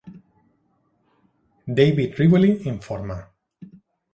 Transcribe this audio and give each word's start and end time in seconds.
David 1.79 2.15
Reevely 2.17 2.65
informa. 2.65 3.27